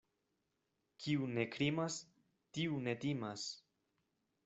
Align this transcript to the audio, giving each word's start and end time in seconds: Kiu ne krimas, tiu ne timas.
Kiu 1.03 1.27
ne 1.35 1.45
krimas, 1.57 1.99
tiu 2.59 2.83
ne 2.89 2.99
timas. 3.07 3.49